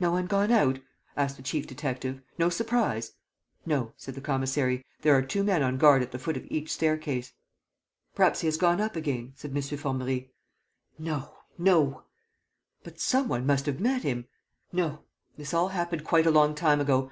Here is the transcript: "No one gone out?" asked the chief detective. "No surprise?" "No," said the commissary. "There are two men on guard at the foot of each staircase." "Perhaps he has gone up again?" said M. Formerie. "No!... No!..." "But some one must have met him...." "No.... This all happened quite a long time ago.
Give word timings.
"No 0.00 0.12
one 0.12 0.24
gone 0.24 0.50
out?" 0.50 0.78
asked 1.18 1.36
the 1.36 1.42
chief 1.42 1.66
detective. 1.66 2.22
"No 2.38 2.48
surprise?" 2.48 3.12
"No," 3.66 3.92
said 3.98 4.14
the 4.14 4.22
commissary. 4.22 4.86
"There 5.02 5.14
are 5.14 5.20
two 5.20 5.44
men 5.44 5.62
on 5.62 5.76
guard 5.76 6.00
at 6.00 6.12
the 6.12 6.18
foot 6.18 6.38
of 6.38 6.46
each 6.50 6.72
staircase." 6.72 7.34
"Perhaps 8.14 8.40
he 8.40 8.46
has 8.46 8.56
gone 8.56 8.80
up 8.80 8.96
again?" 8.96 9.34
said 9.36 9.54
M. 9.54 9.60
Formerie. 9.60 10.32
"No!... 10.98 11.34
No!..." 11.58 12.04
"But 12.84 13.00
some 13.00 13.28
one 13.28 13.44
must 13.44 13.66
have 13.66 13.80
met 13.80 14.02
him...." 14.02 14.28
"No.... 14.72 15.00
This 15.36 15.52
all 15.52 15.68
happened 15.68 16.04
quite 16.04 16.24
a 16.24 16.30
long 16.30 16.54
time 16.54 16.80
ago. 16.80 17.08